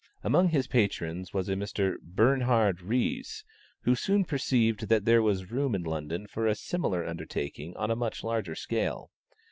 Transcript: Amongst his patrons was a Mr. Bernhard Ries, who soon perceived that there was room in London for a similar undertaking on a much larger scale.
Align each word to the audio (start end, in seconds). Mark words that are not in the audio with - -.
Amongst 0.23 0.51
his 0.55 0.65
patrons 0.65 1.31
was 1.31 1.47
a 1.47 1.53
Mr. 1.53 1.97
Bernhard 2.01 2.81
Ries, 2.81 3.43
who 3.81 3.93
soon 3.93 4.25
perceived 4.25 4.89
that 4.89 5.05
there 5.05 5.21
was 5.21 5.51
room 5.51 5.75
in 5.75 5.83
London 5.83 6.25
for 6.25 6.47
a 6.47 6.55
similar 6.55 7.05
undertaking 7.05 7.77
on 7.77 7.91
a 7.91 7.95
much 7.95 8.23
larger 8.23 8.55
scale. 8.55 9.11